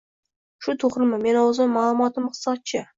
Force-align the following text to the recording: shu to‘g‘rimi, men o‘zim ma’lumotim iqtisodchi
shu 0.67 0.75
to‘g‘rimi, 0.85 1.21
men 1.27 1.39
o‘zim 1.45 1.77
ma’lumotim 1.81 2.31
iqtisodchi 2.35 2.87